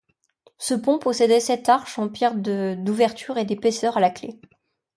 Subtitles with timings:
[0.57, 4.33] Ce pont possédait sept arches en pierre de d'ouverture et d'épaisseur à la clef.